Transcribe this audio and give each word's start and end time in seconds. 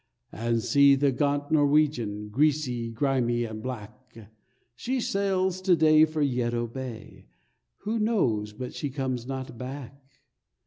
And 0.31 0.63
see 0.63 0.95
that 0.95 1.17
gaunt 1.17 1.51
Norwegian, 1.51 2.29
Greasy, 2.29 2.89
grimy 2.89 3.43
and 3.43 3.61
black— 3.61 4.31
She 4.75 4.99
sails 4.99 5.61
today 5.61 6.05
for 6.05 6.23
Yeddo 6.23 6.65
Bay; 6.65 7.27
Who 7.83 7.99
knows 7.99 8.51
but 8.51 8.73
she 8.73 8.89
comes 8.89 9.27
not 9.27 9.59
back? 9.59 10.13